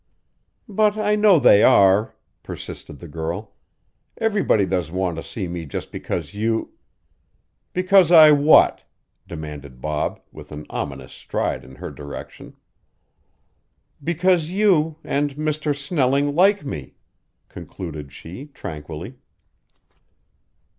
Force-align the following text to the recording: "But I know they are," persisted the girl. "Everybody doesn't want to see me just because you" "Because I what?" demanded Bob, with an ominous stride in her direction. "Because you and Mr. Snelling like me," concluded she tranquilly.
"But 0.67 0.97
I 0.97 1.15
know 1.15 1.37
they 1.37 1.61
are," 1.61 2.15
persisted 2.41 2.97
the 2.97 3.07
girl. 3.07 3.53
"Everybody 4.17 4.65
doesn't 4.65 4.95
want 4.95 5.17
to 5.17 5.23
see 5.23 5.47
me 5.47 5.65
just 5.67 5.91
because 5.91 6.33
you" 6.33 6.71
"Because 7.75 8.11
I 8.11 8.31
what?" 8.31 8.83
demanded 9.27 9.79
Bob, 9.79 10.19
with 10.31 10.51
an 10.51 10.65
ominous 10.71 11.13
stride 11.13 11.63
in 11.63 11.75
her 11.75 11.91
direction. 11.91 12.55
"Because 14.03 14.49
you 14.49 14.97
and 15.03 15.35
Mr. 15.35 15.75
Snelling 15.77 16.33
like 16.33 16.65
me," 16.65 16.95
concluded 17.49 18.11
she 18.11 18.47
tranquilly. 18.47 19.19